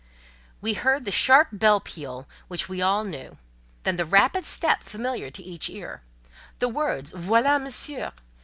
We 0.61 0.73
heard 0.73 1.05
the 1.05 1.11
sharp 1.11 1.49
bell 1.51 1.79
peal 1.79 2.27
which 2.47 2.67
we 2.67 2.81
all 2.81 3.03
knew; 3.03 3.37
then 3.83 3.97
the 3.97 4.03
rapid 4.03 4.45
step 4.45 4.81
familiar 4.81 5.29
to 5.29 5.43
each 5.43 5.69
ear: 5.69 6.01
the 6.57 6.69
words 6.69 7.11
"Voilà 7.13 7.61
Monsieur!" 7.61 8.11